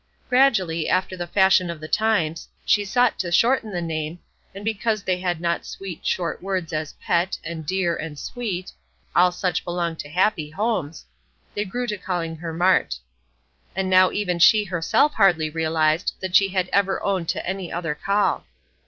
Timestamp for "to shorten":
3.19-3.69